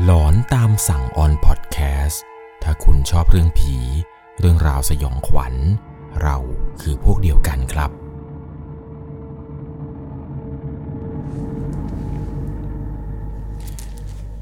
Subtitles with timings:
[0.00, 2.22] หลอนตามสั่งออนพอดแคสต์
[2.62, 3.76] ถ้าคุณชอบเรื่องผี
[4.38, 5.54] เรื่องราวสยองขวัญ
[6.22, 6.36] เรา
[6.80, 7.90] คือพวกเดียวกันครับ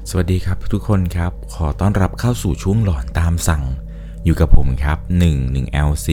[0.09, 3.63] สวัสดีครับทุกคนครับ ขอต้อนรับเข้าสู่ช่วงหลอนตามสั่ง
[4.23, 4.97] อยู่กับผมครับ
[5.31, 6.07] 1 1 LC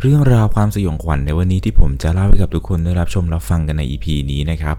[0.00, 4.76] เรื่องราวความสยองขวัญในวันนี้ที่ผมจะเล่าให้กับทุกคนได้รับชมรับฟังกันใน EP นี้นะครับ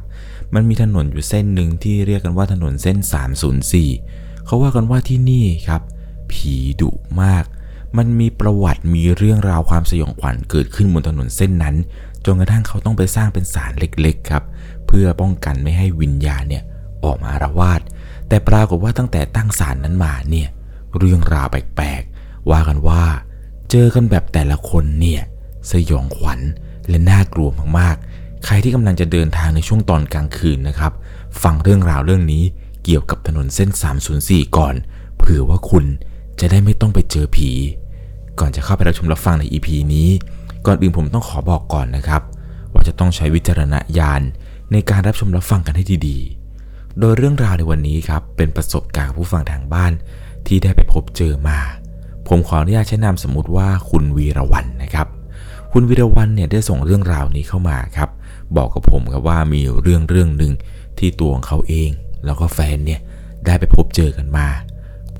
[0.53, 2.97] มันมีถนนอยู่เส้นหนึ่งที่เรียกกันว่าถนนเส้น
[3.71, 5.81] 304 เขาว่ากันว่าที่นี่ครับ
[6.31, 6.91] ผีดุ
[7.21, 7.43] มาก
[7.97, 11.75] มันมีประวัติมีเรื่องราวความสยองขวัญเกิดขึ้นบนถนนเส้นนั้น
[12.25, 14.43] จนกระทั่งเขาต้องไปสร้างเป็นศาลเล็กๆครับ
[14.87, 16.63] เพื่อป้องกันไม่ให้วิญญาณเนี่ย
[17.05, 17.81] ออกมาอาระวาด
[18.27, 20.47] แต่ปรากฏว่าตั้งแต่ตั้งศาลนั้นมาเนี่ย
[20.97, 23.03] เรื่องราวแปลกๆว่ากันว่า
[23.71, 25.21] เจอกันแบบแต่ละคนเนี่ย
[25.71, 26.39] สยองขวัญ
[26.89, 27.49] และน่ากลัว
[27.79, 30.91] มากๆ ใครที่กำลังจะเดินทางในช่วงตอนกลางคืนนะครับ
[31.43, 32.43] ฟังเรื่องราวเรื่องนี้
[32.83, 33.69] เกี่ยวกับถนนเส้น
[34.13, 34.75] 304 ก่อน
[35.17, 35.85] เผื่อว่าคุณ
[36.39, 37.51] จะได้ไม่ต้องไปเจอผี
[38.39, 40.09] ก่อนจะเข้าไปรับชมรับฟังใน EP นี้
[40.65, 42.21] ก่อนอื่นผมต้องขอบอกก่อนนะครับ
[42.73, 44.21] ว่าจะต้องใช้วิจารณญาณ
[44.71, 49.93] ในการรับชมรับฟังกันให้ดีๆ โดยเรื่องราวในวันนี้ครับเป็นประสบการณ์ผู้ฟังทางบ้าน
[50.47, 51.59] ที่ได้ไปพบเจอมา
[52.27, 55.07] ผมขออนุญาตใช้นามสมมติว่าคุณวีรวันนะครับ
[55.71, 58.09] คุณวีรวันเนี่ยได้ส่งเรื่องราวนี้เข้ามาครับ
[58.57, 60.53] บอกกับผมครับว่ามีเรื่องเรื่องหนึ่ง
[60.99, 61.89] ที่ตัวของเขาเอง
[62.25, 62.99] แล้วก็แฟนเนี่ย
[63.45, 64.47] ได้ไปพบเจอกันมา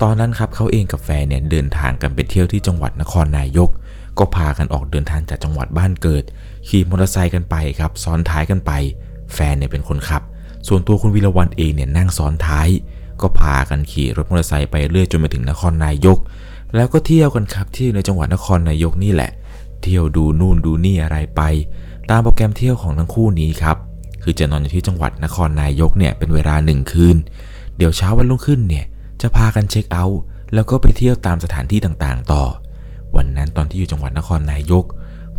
[0.02, 3.68] ตอนนั้นครับเขาเองกับแฟนเนี่ยเดินทางกันไปเที่ยวที่จังหวัดนครนายก
[4.18, 6.24] ก็พากันออกเดินทางจากจังหวัดบ้านเกิด
[6.68, 8.72] ขี่มอเตอร์ไซค์กันไปครับ ซ้อนท้ายกันไป
[9.34, 10.22] แฟนเนี่ยเป็นคนขับ
[10.68, 12.68] ส่วนตัวคุณวีรวันเองเนี่ยนั่งซ้อนท้าย
[13.20, 16.18] ก็พากันขี่รถมอเตอร์ไซค์ไปเรื่อยจนมาถึงนครนายก
[16.76, 19.30] แล้วก็เที่ยวกันครับที่ในจังหวัดนครนายกนี่แหละ
[19.82, 21.42] เที่ยวดูนู่นดูนี่อะไรไป
[22.10, 23.76] ตามโปรแกรมเที่ยวของทั้งคู่นี้ครับ
[24.22, 27.16] คือจะนอนอยู่ที่จังหวัดนครนายกเนี่ยเป็นเวลาหนึ่งคืน
[27.76, 28.84] เดี๋ยวเช้าวันรุ่งขึ้นเนี่ย
[29.20, 30.20] จะพากัน check out
[30.54, 32.44] แล้วก็ไปเที่ยวตามสถานที่ต่างๆ ต่อ
[33.16, 34.84] วันนั้นตอนที่อยู่จังหวัดนครนายก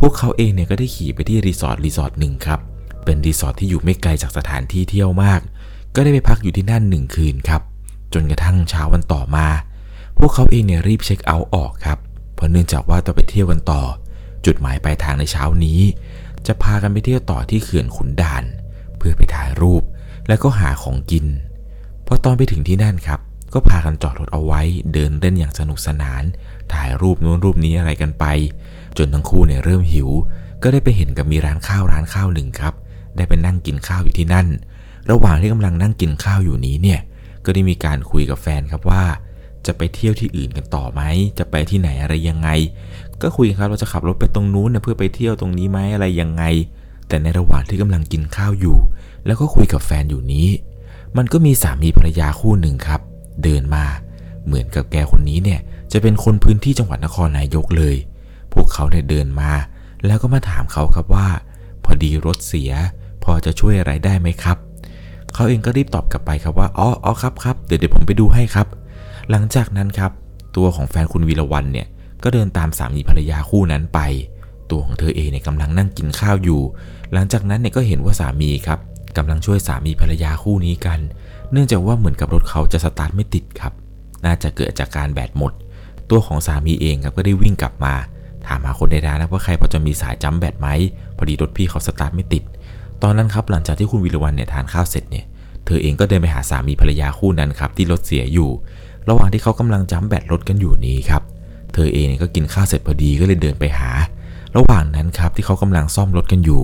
[0.00, 2.60] พวกเขาเองเนี่ยก็ได้ขี่ไปที่รีสอร์ทรีสอร์ทหนึ่งครับ
[3.04, 5.40] เป็นรีสอร์ทที่อยู่ไม่ไกลจากสถานที่เที่ยวมาก
[5.94, 7.62] ก็ได้ไปพักอยู่ที่นั่นหนึ่งคืนครับ
[8.12, 9.46] จนกระทั่งเช้าวันต่อมา
[10.20, 11.98] พวกเขาเองเนี่ยรีบเช็คเอาท์ออกครับ
[12.34, 13.82] เพราะเนื่องจากว่าต้องไปเที่ยวกันต่อ
[14.46, 15.80] จุดหมายปลายทางในเช้านี้
[16.46, 18.44] จะพากันไปเที่ยวต่อที่เขื่อนขุนด่าน
[18.96, 19.82] เพื่อไปถ่ายรูป
[20.28, 21.26] แล้วก็หาของกิน
[22.06, 23.20] พอตอนไปถึงที่นั่นครับ
[23.52, 26.22] ก็พากันจอดรถเอาไว้เดินเล่นอย่างสนุกสนาน
[26.72, 28.24] ถ่ายรูปนู้นรูปนี้อะไรกันไป
[28.98, 30.08] จนทั้งคู่เนี่ยเริ่มหิว
[30.62, 32.74] ก็ได้ไปเห็นกับมีร้านข้าวร้านข้าวหนึ่งครับ
[33.16, 34.46] ได้ไปนั่งกินข้าวอยู่ที่นั่น
[35.10, 37.00] ระหว่างที่กำลังนั่งกินข้าวอยู่นี้เนี่ย
[37.44, 39.04] ก็ได้มีการคุยกับแฟนครับว่า
[39.66, 41.00] จะไปเที่ยวที่อื่นกันต่อไหม
[41.38, 42.48] จะไปที่ไหนอะไรยังไง
[43.22, 46.44] ก็คุยกันครับว่าจะขับรถไปตรงนู้นนะเพื่อไปเที่ยวตรงนี้ไหมอะไรยังไง
[47.08, 48.78] แต่ในระหว่างที่กำลังกินข้าวอยู่
[49.26, 50.48] แล้วก็คุยกับแฟนอยู่นี้
[51.16, 53.00] มันก็มีสามีภรรยาคู่หนึ่งครับ
[53.42, 53.84] เดินมา
[54.46, 55.60] เหมือนกับแกคนนี้เนี่ย
[55.92, 57.96] จะเป็นคนพื้นที่จังหวัดนครนายกเลย
[58.52, 59.52] พวกเขาเนี่ยเดินมา
[60.06, 61.28] แล้วก็มาถามเขาครับว่า
[61.84, 62.72] พอดีรถเสีย
[63.24, 64.56] พอจะช่วยอะไรได้ไหมครับ
[65.34, 68.66] เขาเองก็รีบตอบกลับไปครับว่าอ๋ออ๋อครับครับเดี๋ยวเดี๋ยวผมไปดูให้ครับ
[69.30, 70.12] หลังจากนั้นครับ
[70.56, 71.86] ตัวของแฟนคุณวีรวันเนี่ย
[72.22, 74.00] ก็เดินตามสามีภรรยาคู่นั้นไป
[74.70, 76.60] ตัวของเธอเองเนี่ยกำลังนั่งกินข้าวอยู่
[77.12, 78.78] หลังจากนั้นเนี่ยก็เห็นว่าสามีครับ
[79.16, 81.00] กำลังช่วยสามีภรรยาคู่นี้กัน
[81.52, 83.72] เนื่องจากว่าเหมือนกับรถเขาจะสตาร์ทไม่ติดครับ
[84.24, 85.52] น่าจะเกิดจากการแบตหมด
[86.10, 87.94] ตัวของสามีเองครับก็ได้วิ่งกลับมา
[88.46, 90.68] ถามหาคนในร้านนะว่าใครพอจะมีสายจัมแบตไหม
[91.16, 92.42] พอดีรถพี่เขาสตาร์ทไม่ติด
[93.02, 95.24] ตอนนั้นครับหลังจากที่คุณวิรวันเนี่ยทานข้าวเสร็จเนี่ย
[95.66, 98.50] เธอเองก็เดินไปหาสามีภรรยาคู่นั้นครับที่รถเสียอยู่
[99.10, 101.22] ระหว่างที่เขากำลังจัมแบตรถกันอยู่นี้ครับ
[101.74, 103.90] เธอเองก็กินข้าวเสร็จพอดีก็เลยเดินไปหา
[104.56, 106.62] ระหว่างนั้นครับที่เขากำลังซ่อมรถกันอยู่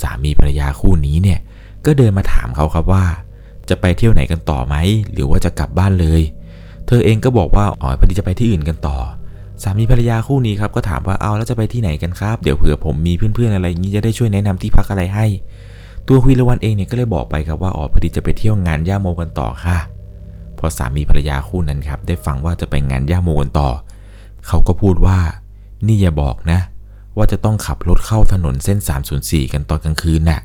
[0.00, 1.38] สามีภรรยาคู่นี้เนี่ย
[1.86, 3.04] ก็เดินมาถามเขาครับว่า
[3.68, 4.74] จะไปเที่ยวไหนกันต่อไหม
[5.12, 6.22] หรือว่าจะกลับบ้านเลย
[6.86, 8.98] เธอเองก็บอกว่าอ๋อพอดีจะไปที่อื่นกันต่อ
[9.62, 15.26] สามีภรรยาคู่นี้ครับก็ถามว่าเอาแล้วจะไปที่ไหนกันครับ เดี๋ยวเผื่อผมมีเพื่อนๆอะไรอย่างนี้จะได้ช่วยแนะนำที่พักอะไรให้
[16.08, 19.78] ตัวคุยละวันเองเนี่ยก็เลยบอกไปครับว่าอ๋อพอดีจะไปเที่ยวงานย่าโมกันต่อค่ะ
[20.60, 23.68] พอสามีภรรยาคู่นั้นครับ ได้ฟังว่าจะไปงานย่าโมกันต่อ
[24.46, 25.18] เขาก็พูดว่า
[25.86, 26.60] นี่อย่าบอกนะ
[27.16, 28.78] ว่าจะต้องขับรถเข้าถนนเส้น
[29.16, 30.40] 304 กันตอนกลางคืนน่ะ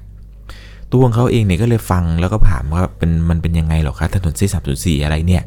[0.91, 5.43] ตัวของเขาเองเนี่ยก็เลยฟังแล้วก็ถามว่าเป็นมันเป็นยังไงหรอคะถนนเส้น 304 อะไรเนี่ย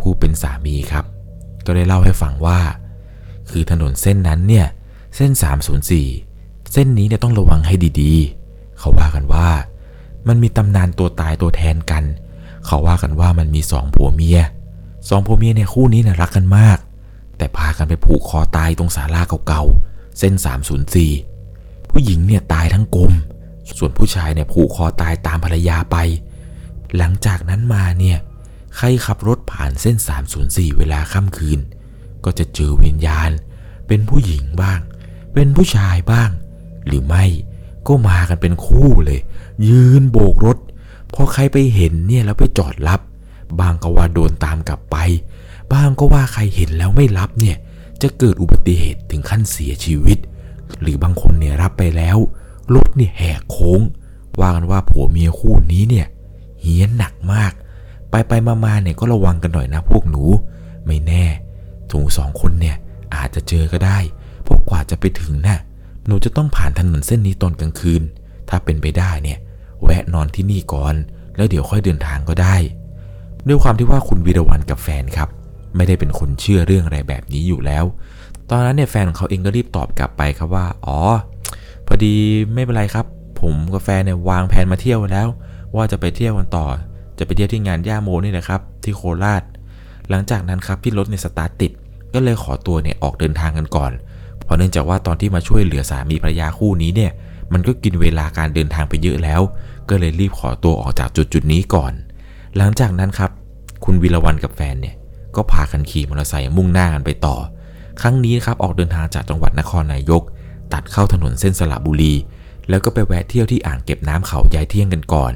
[0.00, 1.04] ผู้เป็นสามีครับ
[1.66, 2.58] ก็ได้เล่าให้ฟังว่า
[3.50, 4.66] คือถนนเส้นนั้นเนี่ย
[5.16, 5.30] เส้น
[6.02, 9.48] 304 เส้นนี้เนี่ยต้องระวังให้ดีๆ เขาว่ากันว่า
[10.28, 12.04] มันมีตำนานตัวตายตัวแทนกัน
[12.66, 14.40] เขาว่ากันว่ามันมีสองผัวเมีย
[15.08, 16.78] สองผัวเมียเนี่ยคู่นี้เนี่ยรักกันมาก
[17.36, 20.34] แต่พากันไปผูกคอตายตรงศาลาเก่าๆเส้น
[21.12, 23.12] 304 ผู้หญิงเนี่ยตายทั้งกลม
[23.78, 25.96] ส่วนผู้ชายเนี่ยผูกคอตายตามภรรยาไป
[26.96, 28.18] หลังจากนั้นมาเนี่ย
[28.76, 29.96] ใครขับรถผ่านเส้น
[30.38, 31.60] 304 เวลาค่ำคืน
[32.24, 33.30] ก็จะเจอวิญญาณ
[33.86, 34.80] เป็นผู้หญิงบ้าง
[35.34, 36.30] เป็นผู้ชายบ้าง
[36.86, 37.24] หรือไม่
[37.88, 39.20] ก็มากันเป็นคู่เลย
[39.68, 40.58] ยืนโบกรถ
[41.14, 43.00] พอใครไปเห็นเนี่ยแล้วไปจอดรับ
[43.60, 44.96] บางก็ว่าโดนตามกลับไป
[45.72, 47.56] บางก็ว่าใครเห็นแล้วไม่รับเนี่ย
[48.02, 50.18] จะเกิดอุบัติเหตุถึงขั้นเสียชีวิต
[50.82, 52.18] หรือบางคนเนี่ยรับไปแล้ว
[52.74, 53.80] รถเนี่ยแหกโค้ง
[54.40, 56.06] ว่ากันว่าผัวเมียคู่นี้เนี่ย
[56.62, 57.52] เฮี้ยนหนักมาก
[58.10, 58.32] ไปไป
[58.64, 60.22] มาๆเนี่ยก็ระวังกันหน่อยนะพวกหนู
[60.86, 61.24] ไม่แน่
[61.90, 62.76] ถูสองคนเนี่ย
[63.14, 63.98] อาจจะเจอก็ได้
[64.42, 65.58] เพราะกว่าจะไปถึงนะ่ะ
[66.06, 68.02] หนูจะต้องผ่านถนนเส้นนี้ตอนกลางคืน
[68.48, 69.38] ถ้าเป็นไปได้เนี่ย
[69.82, 70.94] แวะนอนที่นี่ก่อน
[71.36, 72.56] แล้วเดี๋ยวค่อยเดินทางก็ได้
[73.48, 75.28] ด้วยความที่ว่าคุณวีรวันกับแฟนครับ
[75.76, 77.84] ไม่ได้เป็นคนเชื่อเรื่องอะไรแบบนี้อยู่แล้ว
[78.50, 80.98] ตอนนั้นเนี่ยแฟนของเขาเองก็รีบตอบกลับไปครับว่า อ๋อ
[81.86, 82.14] พอดี
[82.54, 83.06] ไม่เป็นไรครับ
[83.40, 85.28] ผมกับแฟนเนี่ยวางแผนมาเที่ยวแล้ว
[85.74, 86.66] ว่าจะไปเที่ยวกันต่อ
[87.18, 89.42] จะไปเที่ยวที่งานย่าโมนี่แหละครับ ที่โคราช
[90.10, 91.72] หลังจากนั้นครับพี่รถในสตาร์ทติด
[92.14, 93.92] ก็เลยขอตัวเนี่ยออกเดินทางกันก่อน
[94.44, 97.12] เพราะเนื่องจากว่าตอนที่มาช่วยเหลือสามีภรรยาคู่นี้เนี่ย
[97.52, 99.40] มันก็กินเวลาการเดินทางไปเยอะแล้ว
[99.88, 101.92] ก็เลยรีบขอตัวออกจากจุดจุดนี้ก่อน
[102.56, 103.30] หลังจากนั้นครับ
[103.84, 104.96] คุณวิรวันกับแฟนเนี่ย
[105.36, 107.36] ก็พากันขี่มอเตอร์ไซค์มุ่งหน้ากันไปต่อ
[108.00, 110.22] ครั้งนี้ครับออกเดินทางจากจังหวัดนครนายก
[110.72, 112.14] ตัดเข้าถนนเส้นสระบุรี
[112.68, 115.32] แล้วก็ไปแวะเที่ยวที่อ่างเก็บน้ำเขายายเที่ยงกันก่อน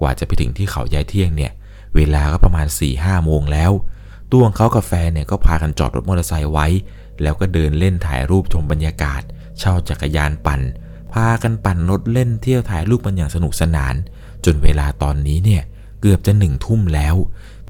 [0.00, 1.52] กว่าจะไปถึงที่เขายายเที่ยงเนี่ย
[1.96, 3.72] เวลาก็ประมาณ4ี่ห้าโมงแล้ว
[4.30, 6.66] ตัวของเขากับแฟนเนี่ยก็พากันจอดรถมอเตอร์ไซค์ไว้
[7.22, 9.22] แล้วก็เดินเล่นถ่ายรูปชมบรรยากาศ
[9.58, 10.60] เช่าจักรยานปั่น
[11.14, 13.94] พากันปั่นรถเล่นเที่ยวถ่ายรูปกันอย่างสนุกสนาน
[14.44, 15.62] จนเวลาตอนนี้เนี่ย
[16.00, 17.14] เกือบจะหนึ่งทุ่มแล้ว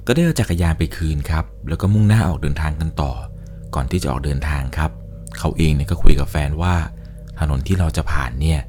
[0.06, 3.12] ก็ได้เอาจักรยานไปคืนครับ แล้วก็มุ่งหน้าออกเดินทางกันต่อ
[3.75, 4.91] ก่อนที่จะออกเดินทางครับ
[5.38, 6.75] เขาเองเนี่ยก็คุยกับแฟนว่า
[7.41, 8.61] ถนนที่เราจะผ่านเนี่ย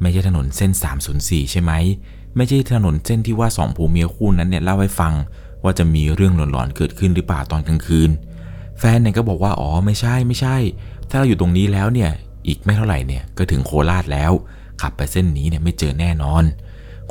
[0.00, 0.72] ไม่ใช่ถนนเส้น
[1.12, 1.72] 304 ใช่ไหม
[2.36, 5.12] ไม่ใช่ถนนเส้นที่ว่าสองผัวเมียคู่นั้นเนี่ยเล่าให้ฟัง
[5.62, 8.10] ว่าจะมีเรื่องหลอนๆเกิดขึ้นหรือเปล่าตอนกลางคืน
[8.78, 10.56] แฟนเนี่ยก็บอกว่าอ๋อไม่ใช่ไม่ใช่
[11.08, 12.10] ถ้าเราอยู่ตรงนี้แล้วเนี่ย
[12.46, 14.32] อีกไม่เท่าไหร่เนี่ยก็ถึงโคราชแล้ว
[14.80, 16.44] ขับไปเส้นนี้เนี่ยไม่เจอแน่นอน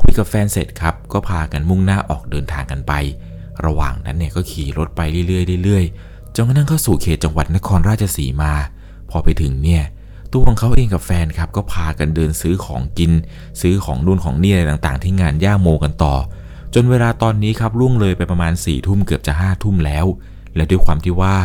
[0.00, 2.92] คุยกับแฟนเสร็จครับก็พากันมุ่งหน้าออกเดินทางกันไป
[3.64, 8.52] ระหว่างนั้นเนี่ยก็ขี่รถไปเรื่อยๆเรื่อยๆจนกระทั่งเข้าสู่เขตจังหวัดนครราชสีมา
[9.10, 9.82] พอไปถึงเนี่ย
[10.32, 13.12] ตัวของเขาเองกับแฟนครับก็พากันเดินซื้อของกิน
[13.60, 16.14] ซื้อของนู่นของนี่อะไรต่างๆ ที่งานย่าโมกันต่อ
[16.74, 20.06] จนเวลาตอนนี้ครับล่วงเลยไปประมาณ4ี่ทุ่มเกือบจะห้าทุ่มแล้ว
[20.56, 21.36] และด้วยความที่ว่า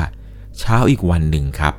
[0.60, 1.74] เช้าอีกวันหนึ่งครับ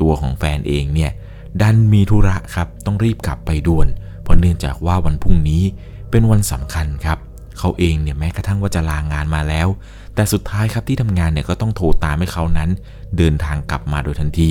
[0.00, 1.10] ตัวของแฟนเองเนี่ย
[1.60, 3.88] ดันมีธุระครับต้องรีบกลับไปด่วน
[4.22, 5.62] เพราะเนื่องจากว่าวันพรุ่งนี้
[6.10, 7.18] เป็นวันสำคัญครับ
[7.58, 9.68] เขาเองเนี่ยแม้กระทั่งว่าจะลางงานมาแล้ว
[10.14, 12.70] แต่สุดท้ายครับที่ทำงานเนี่ยก็ต้องโทรตามให้เขานั้น
[13.16, 14.50] เดินทางกลับมาโดยทันที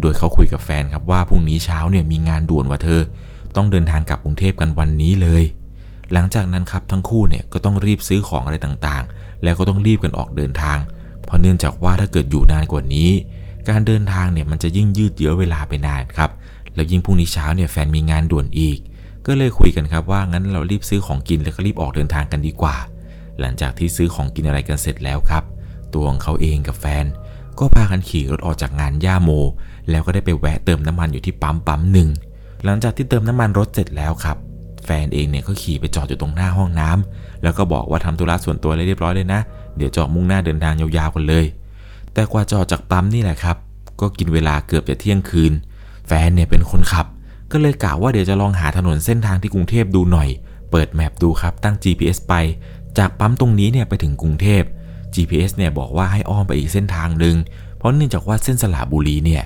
[0.00, 3.00] โดยเขาคุยกับแฟนครับว่าพรุ่งนี้เช้าเนี่ยมีงานด่วนว่าเธอ
[3.56, 5.42] ต้องเดินทางกลับกรุงเทพกันวันนี้เลย
[6.12, 10.78] หลังจากนั้นครับทั้งคู่เนี่ยก็ต้องรีบซื้อของอะไรต่างๆ แล้วก็ต้องรีบกันออกเดินทาง
[11.24, 13.10] เพราะเนื่องจากว่าถ้าเกิดอยู่นานกว่านี้
[13.68, 16.30] การเดินทางเนี่ยมันจะยิ่งยืดเยื้อเวลาไปนานครับ
[16.74, 18.78] แล้วยิ่งพรุ่งนี้เช้าเนี่ยแฟนมีงานด่วนอีก
[19.26, 22.76] ก็เลยคุยกันครับว่างั้นเรารีบซื้อของกินแล้วก็รีบออกเดินทางกันดีกว่า
[23.40, 25.42] หลังจากที่ซื้อของกินอะไรกันเสร็จแล้วครับ
[25.92, 27.04] ตัวของเขาเองกับแฟน
[27.58, 29.30] ก็พากันขี่รถออกจากงานย่าโม
[29.90, 32.08] แล้วก็ได้ไปแวะเติมน้ำมันอยู่ที่ปั๊มปั๊มหนึ่ง
[32.64, 34.36] หลังจากที่เติมน้ำมันรถเสร็จแล้วครับ
[34.84, 39.40] แฟนเองเนี่ยก็ขี่ไปจอดอยู่ตรงหน้าห้องน้ำแล้วก็บอกว่าทำธุระส่วนตัวเรียบร้อยเลยนะ
[39.76, 41.44] เดี๋ยวจอดมุ่งหน้าเดินทางยาวๆกันเลย
[42.20, 43.56] แต่กว่าจอดจากปั๊มนี่แหละครับ
[44.00, 45.52] ก็กินเวลาเกือบจะเที่ยงคืน
[46.06, 47.06] แฟนเนี่ยเป็นคนขับ
[47.52, 50.28] ก็เลยกล่าวว่าเดี๋ยวจะลองหาถนนเส้นทางที่กรุงเทพดูหน่อย
[50.70, 52.34] เปิดแมปดูครับตั้ง GPS ไป
[52.98, 54.62] จากปั๊มตรงนี้เนี่ยไปถึงกรุงเทพ
[55.14, 57.36] GPS เนี่ยบอกว่าให้อ้อมไปอีกเส้นทางหนึ่ง
[57.76, 59.42] เพราะเนื่องจากว่าเส้นสระบุรีเนี่ย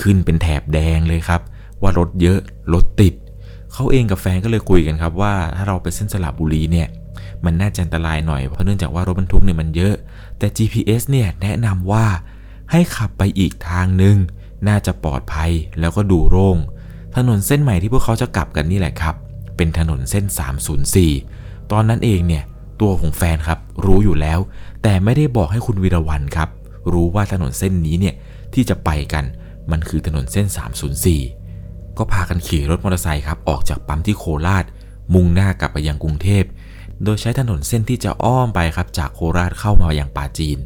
[0.00, 1.40] ขึ้นเป็นแถบแดงเลยครับ
[1.82, 2.38] ว่ารถเยอะ
[2.72, 3.14] รถติด
[3.72, 6.88] เขาเองกับแฟนก็เลยคุยกันครับว่าถ้าเราไปเส้นสระบุรีเนี่ย
[7.44, 9.94] มันน่าจะอันตรายหน่อยเพราะเนื่องจากว่ารถบรรทุกเนี่ยมันเยอะ
[10.38, 12.06] แต่ GPS เนี่ยแนะนำว่า
[12.70, 14.16] ให้ขับไปอีกทางหนึ่ง
[14.68, 15.50] น่าจะปลอดภัย
[15.80, 16.58] แล้วก็ดูโร่ง
[17.16, 19.14] ถนนเส้นใหม่ที่พวกเขาจะกลับกันนี่แหละครับ
[19.56, 20.24] เป็นถนนเส้น
[20.98, 22.44] 304 ตอนนั้นเองเนี่ย
[22.80, 24.38] ตัวของแฟนครับรู้อยู่แล้ว
[24.82, 26.48] แต่ไม่ได้บอกให้คุณวีรวันครับ
[26.92, 28.14] รู้ว่าถนนเส้นนี้เนี่ย
[28.54, 29.24] ที่จะไปกัน
[29.70, 30.46] มันคือถนนเส้น
[31.22, 34.64] 304 ก็พากันขี่รถมอเตอร์ไซค์ครับออกจากปั๊มที่โคราช
[35.14, 36.44] มุ่งหน้ากลับไปยังกรุงเทพ
[37.02, 40.58] โดยใช้ถนนเส้นที่จะอ้อมไปครับจากโคราชเข้ามาอย่างป่าจีน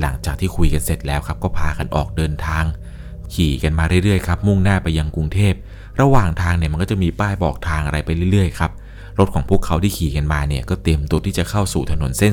[0.00, 2.64] หลังจากที่คุยกันเสร็จแล้วครับก็พากันออกเดินทาง
[3.34, 5.54] ขี่กันมาเรื่อยๆครับมุ่งหน้าไปยังกรุงเทพ
[6.00, 8.70] ระหว่างทางเนี่ยมันก็จะมีป้ายบอกทางอะไรไปเรื่อยๆครับ
[9.18, 12.32] รถของพวกเขาที่ขี่กันมาเนี่ยก็เตรียมตัวที่จะเข้าสู่ถนนเส้น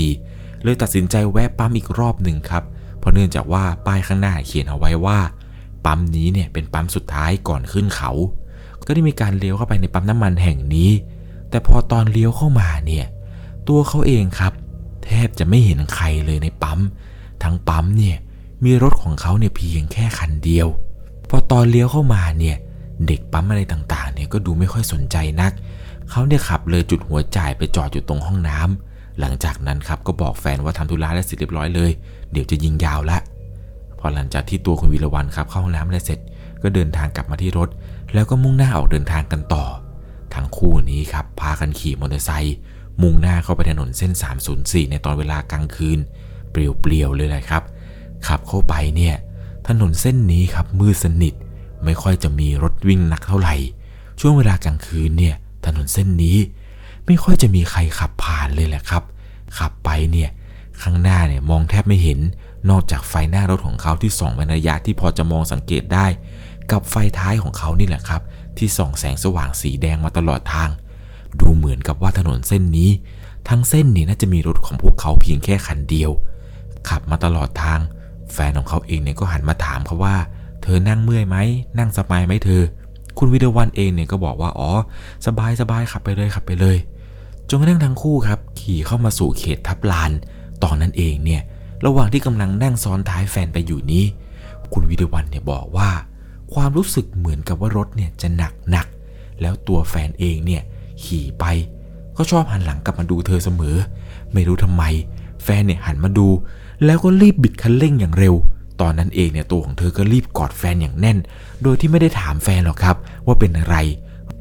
[0.00, 2.64] 304 เลยตัดสินใจแวะปั๊มอีกรอบหนึ่งครับ
[2.98, 5.18] เพราะเนื่องจากว่าป้ายข้างหน้าเขียนเอาไว้ว่า
[5.84, 8.12] ปั๊มนี้เนี่ยเป็นปั๊มสุดท้ายก่อนขึ้นเขา
[8.86, 10.90] ก็ได้มีการเลี้ยวเข้าไปในปั๊มน้ำมันแห่งนี้
[11.54, 13.06] แต่พอตอนเลี้ยวเข้ามาเนี่ย
[13.68, 14.52] ตัวเขาเองครับ
[15.04, 16.80] แทบจะไม่เห็นใครเลยในปั๊ม
[17.42, 18.16] ทั้งปั๊มเนี่ย
[18.64, 20.68] มีรถของเขาเนี่ยเพียงแค่คันเดียว
[21.28, 22.56] พอตอนเลี้ยวเข้ามาเนี่ย
[23.06, 25.52] เด็กปั๊มอะไรต่างๆเนี่ยก็ดูไม่ค่อยสนใจนัก
[26.10, 31.90] เขาเนี่ยขับเลยจุดหัวจ่ายไปจอดอยู่ตรงห้องน้ำหลังจากนั้นครับก็บอกแฟนว่าทำธุระแล้วเสร็จเรียบร้อยเลย
[32.32, 33.18] เดี๋ยวจะยิงยาวละ
[33.98, 36.18] พอหลังจากที่ตัวคุณวีรวันครับเข้าห้องน้ำแล้วเสร็จ
[36.62, 37.68] ก็เดินทางกลับมาที่รถ
[38.14, 39.64] แล้วก็มุ่งหน้าออกเดินทางกันต่อ
[40.34, 42.56] ทั้งคู่นี้ครับพากันขี่มอเตอร์ไซค์
[43.02, 44.12] มุ่งหน้าเข้าไปถนนเส้น
[44.52, 45.98] 304 ในตอนเวลากลางคืน
[46.50, 47.62] เปลี่ยวๆเลยแหละครับ
[48.26, 49.14] ขับเข้าไปเนี่ย
[49.68, 51.34] ถนนเส้นนี้ครับมืดสนิท
[51.84, 53.54] ไม่ค่อยจะมีรถวิ่งนักเท่าไหร่
[54.20, 55.34] ช่วงเวลากลางคืนเนี่ย
[55.66, 56.36] ถนนเส้นนี้
[57.06, 59.02] ไม่ค่อยจะมีใครขับผ่านเลยแหละครับ
[59.58, 60.30] ขับไปเนี่ย
[60.82, 62.20] ข้างหน้าเนี่ยมองแทบไม่เห็น
[62.70, 66.06] นอกจากไฟหน้ารถของเขาที่ส่องเป็นระยะที่พอจะมองสังเกตได้
[66.70, 68.22] กับไฟท้ายของเขานี่แหละครับ
[68.58, 70.70] ที่ส่องแสงสว่างสีแดงมาตลอดทาง
[71.40, 72.90] ดูเหมือนกับว่าถนนเส้นนี้
[73.48, 76.10] ทั้งเส้นนี่น่าจะมีรถของพวกเขาเพียงแค่คันเดียว
[76.88, 77.80] ขับมาตลอดทาง
[78.32, 80.16] แฟนของเขาเองเนี่ยก็หันมาถามเขาว่า
[80.62, 81.36] เธอนั่งเมื่อยไหม
[81.78, 82.62] นั่งสบายไหมเธอ
[83.18, 84.70] คุณวิดวันเองเนี่ยก็บอกว่าอ๋อ
[85.26, 86.76] สบายสบายขับไปเลยขับไปเลย
[87.48, 90.10] จนกระทั่งทั้งคู่ครับขี่เข้ามาสู่เขตทับลาน
[90.62, 91.42] ตอนนั้นเองเนี่ย
[91.86, 94.04] ระหว่างที่กำลังนั่งซ้อนท้ายแฟนไปอยู่นี้
[94.72, 95.90] คุณวิดวันเนี่ยบอกว่า
[96.54, 98.86] ความรู้สึกเหมือนกับว่ารถเนี่ยจะหนักหนัก
[99.40, 100.62] แล้วตัวแฟนเองเนี่ย
[101.04, 101.44] ขี่ไป
[102.16, 103.76] ก็ชอบหันหลังกลับมาดูเธอเสมอ
[104.32, 104.82] ไม่รู้ทำไม
[105.44, 106.28] แฟนเนี่ยหันมาดู
[106.84, 108.34] แล้วก็รีบบิดคันเร่งอย่างเร็ว
[108.80, 111.18] ตอนนั้นเองเนี่ยตัวของเธอก็รีบกอดแฟนอย่างแน่น
[111.62, 113.76] โดยที่ไม่ได้ถามแฟนหรอกครับ ว่าเป็นอะไร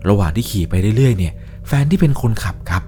[0.10, 1.34] ระหว่างที่ขี่ไปเรื่อยๆเนี่ย
[1.68, 2.84] แฟนที่เป็นคนขับครับ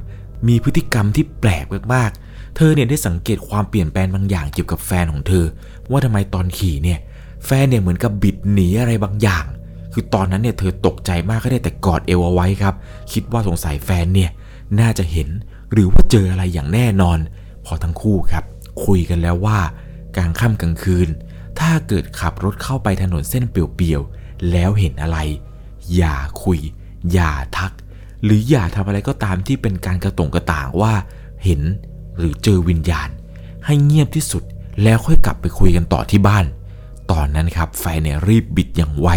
[0.48, 2.25] มีพฤติกรรมที่แปลกมากๆ
[2.56, 5.46] เธอเนี่ยได้สังเกตความเปลี่ยนแปลงบางอย่างเกี่ยวกับแฟนของเธอ
[5.92, 7.00] ว่าทำไมตอนขี่เนี่ย
[7.46, 9.46] แฟนเนี่ยเหมือนกับบิดหนีอะไรบางอย่าง
[9.94, 12.76] คือตอนนั้นเนี่ยเธอตกใจมากก็ได้แต่กอดเอวเอาไว้ครับ
[13.12, 14.30] คิดว่าสงสัยแฟนเนี่ย
[14.80, 15.30] น่าจะเห็น
[15.72, 17.18] หรือว่าเจออะไรอย่างแน่นอน
[17.66, 18.44] พอทั้งคู่ครับ
[18.86, 19.60] คุยกันแล้วว่า
[20.16, 21.10] กลางค่ำกลางคืน
[21.60, 25.18] ถ้าเกิดขับรถเข้าไปถนนเส้นเปลี่ยวๆแล้วเห็นอะไร
[25.96, 26.60] อย่าคุย
[27.12, 27.72] อย่าทัก
[28.24, 30.94] หรืออย่าทำอะไรก็ตามที่เป็นการกระตงกระต่างว่า
[31.44, 31.62] เห็น
[32.18, 33.10] หรือเจอวิญญาณ
[33.66, 34.44] ให้เงียบที่สุด
[34.84, 36.46] แล้วค่อยกลับไปคุยกันต่อที่บ้าน
[37.12, 39.10] ตอนนั้นครับแฟนเนี่ยรีบบิดอย่างไว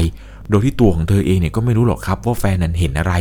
[0.49, 3.15] โดยที่ตัวของเธอเองเนี่ยก็ไม่รู้หรอกครับว่าแฟนนั้นเห็นอะไร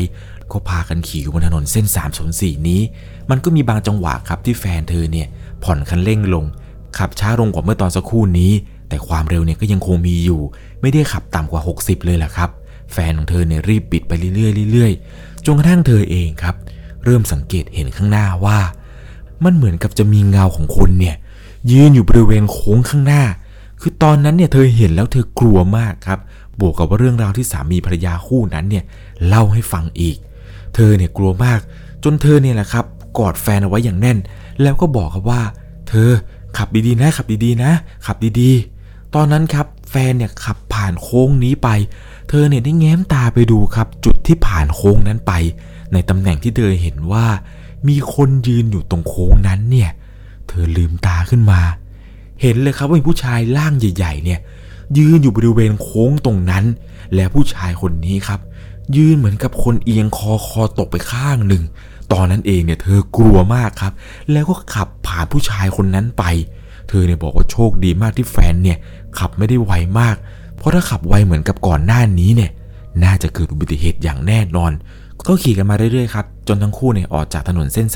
[0.52, 1.86] ก็พากันขี่อยู่บนถนนเส้น
[2.28, 2.82] 304นี้
[3.30, 5.28] มันก็มีบางจังหวะครับที่แฟนเธอเนี่ย
[5.64, 6.46] ผ่อนคันเร่งลง
[6.98, 8.52] ขับช้าลงกว่าเมื่อตอนสักครู่นี้
[8.90, 10.42] แต่ความเร็วเนี่ยก็ยังคงมีอยู่
[10.82, 12.50] ไม่ได้ขับต่ำกว่า 60 เลยแหละครับ
[12.94, 16.56] แฟนของเธอเนี่ยรีบบิดไปเรื่อยๆเรื่อยๆจนกระทั่งเธอเองครับ
[17.04, 18.58] เริ่มสังเกตเห็นข้างหน้าว่า
[19.44, 21.16] มันเหมือนกับจะมีเงาของคนเนี่ย
[21.72, 23.24] ยืนอยู่บริเวณโค้งข้างหน้า
[23.82, 26.20] คือตอนนั้นเนี่ยเธอเห็นแล้วเธอกลัวมากครับ
[26.60, 28.84] บวกกับว่าเรื่องราวที่สามีภรรยาคู่นั้นเนี่ย
[29.28, 30.18] เล่าให้ฟังอีก
[30.76, 31.60] เธอเนี่ยกลัวมาก
[32.04, 32.86] จนเธอเนี่ยแหละครับ
[33.18, 34.18] กอดแฟนเอาไว้อย่างแน่น
[34.62, 35.42] แล้วก็บอกครับว่า
[35.90, 36.10] เธอ
[36.58, 37.72] ขับดีๆนะขับดีๆนะ
[38.06, 41.70] ขับดีๆ ตอนนั้นครับแฟนเนี่ยขับผ่านโค้งนี้ไป
[42.30, 45.34] เธอเนี่ยได้แง้มตาไปดูครับ จุดที่ผ่านโค้งนั้นไป
[45.94, 47.28] ในตำแหน่งที่เธอเห็นว่า
[47.88, 49.90] มีคนยืนอยู่ตรงโค้งนั้นเนี่ย
[50.48, 51.62] เธอลืมตาขึ้นมา
[52.42, 54.40] เห็นเลยครับว่ามีผู้ชายร่างใหญ่ ๆ เนี่ย
[54.98, 56.64] ยืนอยู่บริเวณโค้งตรงนั้น
[57.16, 58.40] และผู้ชายคนนี้ครับ
[58.98, 61.64] ยืนเหมือนกับคนเอียงคอคอตกไปข้างหนึ่ง
[62.14, 63.94] ตอนนั้นเองเนี่ยเธอกลัวมากครับ
[64.32, 66.24] แล้วก็ขับผ่านผู้ชายคนนั้นไป
[66.90, 68.78] เธอเนี่ยบอกว่าโชคดีมากที่แฟนเนี่ย
[69.20, 70.16] ขับไม่ได้ไวมาก
[70.58, 72.52] เพราะถ้าขับไวเหมือนกับก่อนหน้านี้เนี่ย
[73.04, 74.72] น่าจะเกิดอุบัติเหตุอย่างแน่นอน
[75.28, 77.88] ก็ขี่กันมาเรื่อยๆครับ จนทั้งคู่เนี่ยออกจากถนนเส้น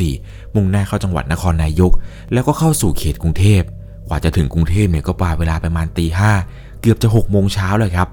[0.00, 1.92] 304 มุ่งหน้าเข้าจังหวัดนครนายก
[2.32, 3.62] แล้วก็เข้าสู่เขตกรุงเทพ
[4.08, 6.32] กว่าจะถึงกรุงเทพเนี่ยก็ปาเวลาประมาณตีห้า
[6.80, 8.08] เกือบจะ6โมงเช้าเลยครับ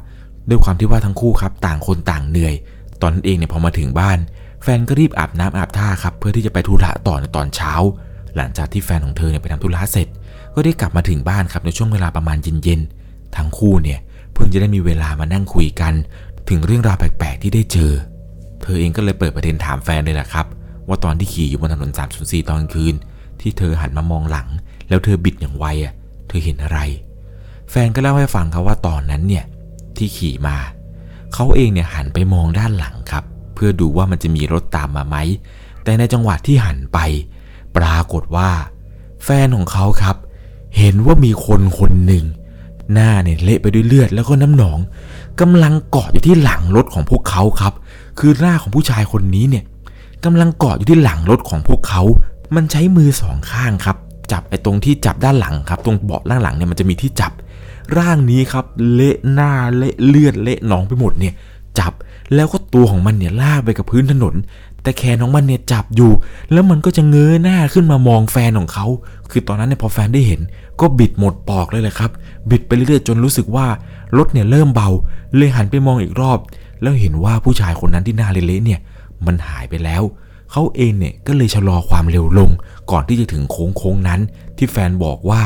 [0.50, 2.54] ด้วยความที่ว่าทั้งคู่ครับต่างคนต่างเหนื่อย
[3.02, 4.18] ตอนนั้นเองเนี่ยพอมาถึงบ้าน
[4.64, 7.74] แฟนก็รีบอาบน้ำอาบท่าครับเพื่อที่จะไปธุระต่อในตอนเช้า
[8.36, 10.08] หลังจากที่แฟนของเธอเนี่ยไปทำธุระเสร็จ
[10.56, 14.00] ก็ได้กลับมาถึงบ้านครับในช่วงเวลาประมาณเย็นๆทั้งคู่เนี่ย
[14.34, 15.94] เพิ่งจะได้มีเวลามานั่งคุยกัน
[16.50, 17.92] ถึงเรื่องราวแปลกๆที่ได้เจอ
[18.64, 20.46] เธอเองก็เลยเปิดประเด็นถามแฟนเลยแหละครับ
[20.88, 22.96] ว่าตอนที่ขี่อยู่บนถนน 304 ตอนกลางคืน
[23.42, 24.48] ที่เธอหันมามองหลัง
[24.90, 25.94] แล้วเธอบิดอย่างไวอะ
[26.28, 26.80] เธอเห็นอะไร
[27.72, 29.46] แฟนก็เล่าให้ฟังครับว่าตอนนั้นเนี่ย
[29.98, 30.58] ที่ขี่มา
[31.34, 35.18] เขาเองเนี่ยหันไปมองด้านหลังครับ เพื่อดูว่ามันจะมีรถตามมาไหม
[35.84, 37.00] แต่ในจังหวะที่หันไป
[37.78, 38.50] ปรากฏว่า
[39.24, 40.16] แฟนของเขาครับ
[40.78, 42.26] เห็นว่ามีคนคนหนึ่ง
[42.94, 44.80] หน้าเนี่ยเละไปด้วยเลือดแล้วก็น้ำหนอง
[45.42, 47.74] กำลังเกาะอยู่ที่หลังรถของพวกเขาครับ
[48.20, 49.64] คือหน้าของผู้ชายคนนี้เนี่ย
[50.26, 52.02] กำลังเกาะอยู่ที่หลังรถของพวกเขา
[52.56, 53.98] มันใช้มือสองข้างครับ
[54.32, 57.32] จับไอ้ตรงที่จับด้านหลังครับ ตรงเบาะด้านหลังเนี่ยมันจะมีที่จับ
[57.98, 61.34] ร่างนี้ครับ เละหน้าเละเลือดเละหนองไปหมดเนี่ย
[61.80, 61.94] จับ
[62.36, 64.36] แล้วก็ตัวของมันเนี่ยลากไปกับพื้นถนน
[64.82, 66.12] แต่แขนของมันเนี่ยจับอยู่
[66.52, 68.86] แล้วมันก็จะเงยหน้าขึ้นมามองแฟนของเขา
[69.32, 70.42] คือตอนนั้นเนี่ยพอแฟนได้เห็น
[70.82, 72.12] ก็บิดหมดปอกเลยแหละครับ
[72.50, 73.68] บิดไปเรื่อยๆจนรู้สึกว่า
[74.18, 74.90] รถเนี่ยเริ่มเบา
[75.36, 76.38] เลยหันไปมองอีกรอบ
[76.84, 78.80] แล้วเห็นว่าผู้ชายคนนั้นที่หน้าเละๆเนี่ย
[79.26, 80.04] มันหายไปแล้ว
[80.52, 82.50] เขาเองเนี่ยก็เลยชะลอความเร็วลง
[82.92, 84.20] ก่อนที่จะถึงโค้งโค้งนั้น
[84.58, 85.42] ที่แฟนบอกว่า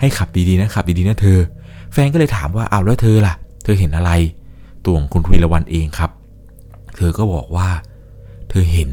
[0.00, 1.38] ให้ขับดีๆนะขับดีๆนะเธอ
[1.92, 4.10] แฟนก็เลยถามว่าเอาแล้วเธอล่ะ เธอเห็นอะไร
[4.84, 6.10] ตัวของคุณวีรวันเองครับ
[6.96, 7.68] เธอก็บอกว่า
[8.48, 8.90] เธอเห็น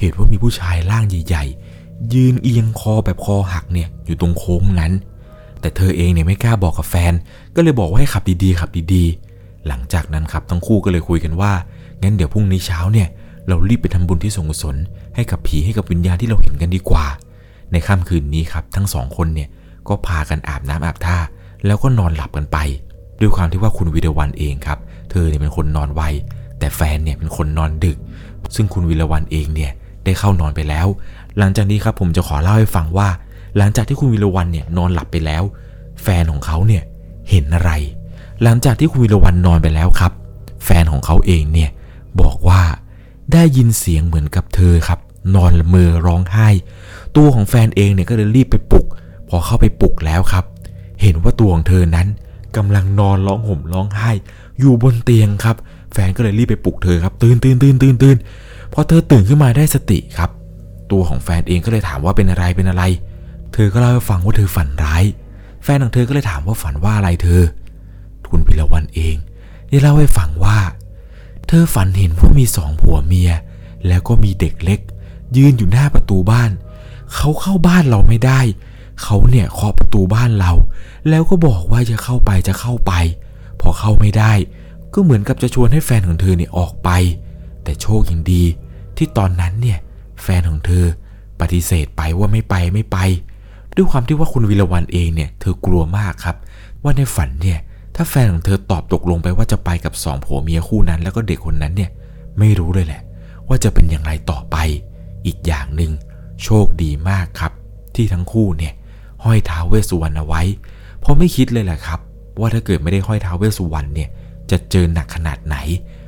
[0.00, 4.92] เห็นว่ามีผู้ชายร่างใหญ่ๆ ยืนเอียงคอแบบคอหักเนี่ยอยู่ตรงโค้งนั้น
[5.60, 7.12] แต่เธอเองเนี่ยไม่กล้าบอกกับแฟน
[7.54, 9.23] ก็เลยบอกว่าให้ขับดีๆขับดีๆ
[9.68, 11.52] หลังจากนั้นครับทั้งคู่ก็เลยคุยกันว่า
[12.02, 13.08] งั้นเดี๋ยวพรุ่งนี้เช้าเนี่ย
[13.48, 14.76] เรารีบไปทำบุญที่สงกุศล
[15.14, 17.06] ให้กับผีให้กับวิญญาณที่เราเห็นกันดีกว่า
[17.72, 19.48] ในค่ำคืนนี้ครับทั้งสองคนเนี่ย
[19.88, 21.18] ก็พากันอาบน้ำอาบท่า
[21.66, 22.58] แล้วก็นอนหลับกันไป
[23.20, 24.78] ด้วยความที่ว่าคุณวิรวันเองครับ
[25.10, 26.02] เธอเนี่ยเป็นคนนอนไว
[26.58, 27.98] แต่แฟนเนี่ยเป็นคนนอนดึก
[28.54, 29.72] ซึ่งคุณวิรวันเองเนี่ย
[30.04, 30.86] ได้เข้านอนไปแล้ว
[31.38, 33.08] หลังจากนี้ครับผมจะขอเล่าให้ฟังว่า
[33.56, 35.42] หลังจากที่คุณวิรวันเนี่ยนอนหลับไปแล้ว
[36.02, 36.82] แฟนของเขาเนี่ย
[37.30, 37.70] เห็นอะไร
[38.42, 40.12] หลังจากที่คุณวิรวันนอนไปแล้วครับ
[40.64, 41.70] แฟนของเขาเองเนี่ย
[42.20, 42.62] บอกว่า
[43.32, 44.98] ได้ยินเสียงเหมือนกับเธอครับ
[45.34, 46.48] นอนละเมอร้องไห้
[47.16, 48.86] ตัวของแฟนเองเนี่ยก็เลยรีบไปปลุก
[49.28, 50.44] พอเข้าไปปลุกแล้วครับ
[51.02, 52.08] เห็นว่าตัวของเธอนั้น
[52.56, 54.10] กำลังนอนร้องห่มร้องไห้
[54.58, 55.56] อยู่บนเตียงครับ
[55.92, 58.16] แฟนก็เลยรีบไปปลุกเธอครับ ตื่นตื่นตื่นตื่นตื่น
[58.72, 60.30] พอเธอตื่นขึ้นมาได้สติครับ
[60.92, 62.82] ตัวของแฟนเองก็เลยถามว่าเป็นอะไรเป็นอะไร
[63.52, 65.04] เธอก็เล่าให้ฟังว่าเธอฝันร้าย
[65.64, 67.42] แฟนของเธอก็เลยถามว่าฝันว่าอะไรเธอ
[68.34, 69.16] คุณพิรวันเอง
[69.68, 70.58] ได้เล่าให้ฟังว่า
[71.46, 73.30] เธอฝันเห็นว่ามีสองผัวเมีย
[73.86, 74.80] แล้วก็มีเด็กเล็ก
[75.36, 76.50] ยืนอยู่หน้าประตูบ้าน
[77.14, 78.40] เขาเข้าบ้านเราไม่ได้
[79.02, 80.52] เขาเนี่ยเคาะประตูบ้านเรา
[81.08, 82.92] แล้วก็บอกว่าจะเข้าไปจะเข้าไป
[83.60, 84.32] พอเข้าไม่ได้
[84.94, 86.90] ก็เหมือนกับจะชวนให้แฟนของเธอเนี่ยออกไป
[87.64, 88.42] แต่โชคยังดี
[88.96, 89.78] ที่ตอนนั้นเนี่ย
[90.22, 90.84] แฟนของเธอ
[91.40, 92.98] ปฏิเสธไปว่าไม่ไปไม่ไป
[93.76, 96.36] ด้วยความที่ว่าคุณวิรวันเองเนี่ย เธอกลัวมากครับ
[96.82, 97.60] ว่าในฝันเนี่ย
[97.96, 101.90] ถ้าแฟนของเธอตอบตกลงไปว่าจะไปกับสองผัวเมียคู่นั้น แล้วก็เด็กคนนั้นเนี่ย
[102.38, 103.02] ไม่รู้เลยแหละ
[103.48, 104.56] ว่าจะเป็นอย่างไรต่อไป
[105.26, 105.92] อีกอย่างหนึ่ง
[106.42, 107.52] โชคดีมากครับ
[107.94, 108.72] ที่ทั้งคู่เนี่ย
[109.24, 110.42] ห้อยท้าวเวสสุวรรณเอาไว้
[111.00, 112.00] เพราะไม่คิดเลยแหละครับ
[112.40, 114.08] ว่าถ้าเกิดไม่ได้ห้อยท้าวเวสสุวรรณเนี่ย
[114.50, 115.56] จะเจอหนักขนาดไหน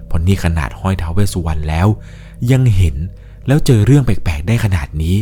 [0.07, 1.87] เพราะนี่ขนาดห้อยท้าวเวสสุวรรณแล้ว
[2.53, 2.97] ยังเห็น
[3.47, 5.17] แล้วเจอเรื่องแปลกๆได้ขนาดนี้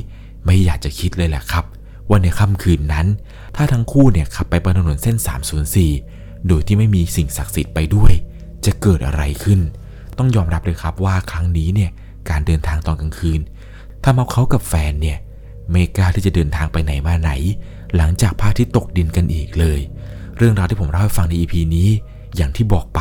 [0.45, 1.65] ไม่อยากจะคิดเลยแหละครับ
[2.09, 3.07] ว่าในค่ำคืนนั้น
[3.57, 5.17] ถ้าทั้งคู่เนี่ยขับไปบนถนนเส้น
[5.73, 8.13] 304 โดยที่ไม่มีสิ่งศักดิ์สิทธิ์ไปด้วย
[8.65, 9.61] จะเกิดอะไรขึ้น
[10.19, 11.91] ต้องยอมรับเลยครับว่าครั้งนี้เนี่ย
[12.31, 13.41] การเดินทางตอนกลางคืน
[14.05, 15.19] ทำเอาเขากับแฟนเนี่ย
[15.71, 17.31] ไม่กล้าที่จะเดินทางไปไหนมาไหน
[17.97, 19.81] หลังจากพระอาทิตย์ตกดินกันอีกเลย
[20.37, 21.89] เรื่องราวที่ผมเล่าให้ฟังใน EP นี้
[22.37, 23.01] อย่างที่บอกไป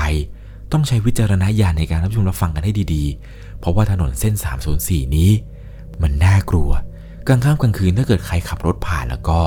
[0.71, 4.33] ต้องใช้วิจารณญาณในการรับชมรับฟังกันให้ดีๆ เพราะว่าถนนเส้น
[4.75, 5.31] 304 นี้
[6.01, 6.69] มันน่ากลัว
[7.27, 9.39] กลางค่ำกลางคืนถ้าเกิดใครขับรถผ่านแล้วก็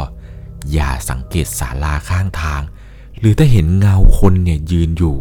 [0.73, 2.63] อย่าสังเกตศาลาข้างทาง
[3.21, 5.15] หรือถ้าเห็นเงาคนเนี่ยยืนอยู่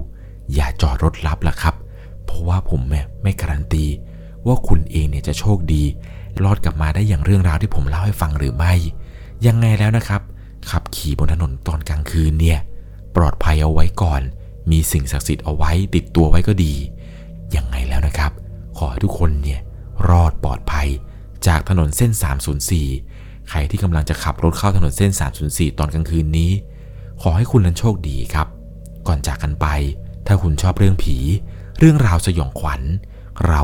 [0.54, 1.76] อย่าจอดรถรับล่ะครับ
[2.26, 3.86] เพราะว่าผมเนี่ไม่การันตี
[4.48, 5.84] ว่าคุณเองเนี่ยจะโชคดี
[6.44, 8.74] รอดกลับมาได้อย่างเรื่องราวที่ผมเล่าให้ฟังหรือไม่
[9.48, 10.22] ยังไงแล้วนะครับ
[10.70, 12.60] ขับขี่บนถนนตอนกลางคืนเนี่ย
[13.16, 14.22] ปลอดภัยเอาไว้ก่อน
[14.72, 16.74] มีสิ่งศักดิ์สิทธิ์เอาไว้ติดตัวไว้ก็ดี
[17.56, 18.32] ยังไงแล้วนะครับ
[18.78, 19.60] ขอให้ทุกคนเนี่ย
[20.10, 20.88] รอดปลอดภัย
[21.48, 22.12] จากถนนเส้น
[22.80, 25.12] 304 ใครที่กำลังจะขับรถเข้าถนนเส้น
[25.46, 26.52] 304 ตอนกลางคืนนี้
[27.22, 28.48] ขอให้คุณนั้นโชคดีครับ
[29.08, 29.68] ก่อนจากกันไป
[30.28, 31.18] ถ้าคุณชอบเรื่องผี
[31.80, 32.82] เรื่องราวสยองขวัญ
[33.48, 33.62] เรา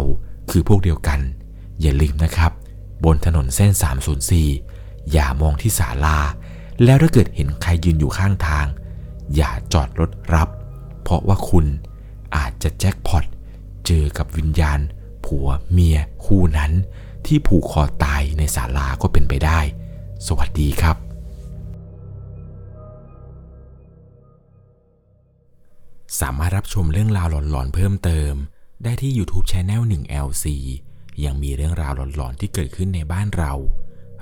[0.50, 1.20] คือพวกเดียวกัน
[1.82, 2.52] อย่าลืมนะครับ
[3.04, 3.72] บนถนนเส้น
[4.42, 6.18] 304 อย่ามองที่ศาลา
[6.84, 8.66] แล้วถ้าเกิดเห็นใครยืนอยู่ข้างทาง
[9.36, 10.50] อย่าจอดรถรับ
[11.02, 11.66] เพราะว่าคุณ
[12.36, 13.26] อาจจะแจ็คพอต
[13.86, 14.80] เจอกับวิญญาณ
[15.26, 16.72] ผัวเมียคู่นั้น
[17.26, 19.60] ที่ผูกคอตายในศาลาก็เป็นไปได้
[20.28, 20.96] สวัสดีครับ
[26.20, 28.34] สามารถรับชมเรื่องราวหลอนๆเพิ่มเติม
[28.84, 30.46] ได้ที่ YouTube c h anel 1 LC
[31.26, 33.54] ยังมีเรื่องราวหลอนๆที่เกิดขึ้นในบ้านเรา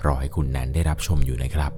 [0.05, 1.71] รอให้คุณนั้นได้รับชมอยู่นะครับ